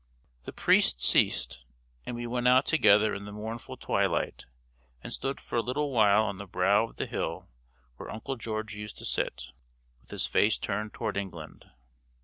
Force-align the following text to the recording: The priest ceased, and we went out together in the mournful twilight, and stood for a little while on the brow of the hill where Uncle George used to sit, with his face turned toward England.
The 0.45 0.51
priest 0.51 0.99
ceased, 0.99 1.63
and 2.07 2.15
we 2.15 2.25
went 2.25 2.47
out 2.47 2.65
together 2.65 3.13
in 3.13 3.25
the 3.25 3.31
mournful 3.31 3.77
twilight, 3.77 4.47
and 5.03 5.13
stood 5.13 5.39
for 5.39 5.57
a 5.59 5.61
little 5.61 5.91
while 5.91 6.23
on 6.23 6.39
the 6.39 6.47
brow 6.47 6.85
of 6.85 6.95
the 6.95 7.05
hill 7.05 7.47
where 7.97 8.09
Uncle 8.09 8.35
George 8.35 8.73
used 8.73 8.97
to 8.97 9.05
sit, 9.05 9.51
with 10.01 10.09
his 10.09 10.25
face 10.25 10.57
turned 10.57 10.93
toward 10.95 11.17
England. 11.17 11.69